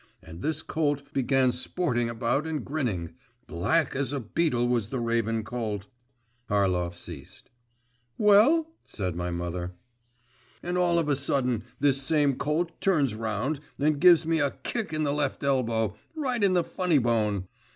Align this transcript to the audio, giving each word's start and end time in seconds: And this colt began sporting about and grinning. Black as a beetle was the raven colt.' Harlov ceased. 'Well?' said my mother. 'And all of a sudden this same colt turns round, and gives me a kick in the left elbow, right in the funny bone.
And 0.23 0.41
this 0.41 0.63
colt 0.63 1.13
began 1.13 1.51
sporting 1.51 2.09
about 2.09 2.47
and 2.47 2.65
grinning. 2.65 3.13
Black 3.45 3.95
as 3.95 4.11
a 4.11 4.19
beetle 4.19 4.67
was 4.67 4.87
the 4.87 4.99
raven 4.99 5.43
colt.' 5.43 5.85
Harlov 6.49 6.95
ceased. 6.95 7.51
'Well?' 8.17 8.65
said 8.83 9.15
my 9.15 9.29
mother. 9.29 9.73
'And 10.63 10.75
all 10.75 10.97
of 10.97 11.07
a 11.07 11.15
sudden 11.15 11.65
this 11.79 12.01
same 12.01 12.35
colt 12.37 12.81
turns 12.81 13.13
round, 13.13 13.59
and 13.77 13.99
gives 14.01 14.25
me 14.25 14.39
a 14.39 14.57
kick 14.63 14.91
in 14.91 15.03
the 15.03 15.13
left 15.13 15.43
elbow, 15.43 15.95
right 16.15 16.43
in 16.43 16.53
the 16.53 16.63
funny 16.63 16.97
bone. 16.97 17.47